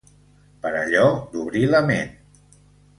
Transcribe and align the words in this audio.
Per 0.63 0.71
allò 0.79 1.05
d’obrir 1.37 1.65
la 1.77 1.85
ment. 1.93 2.19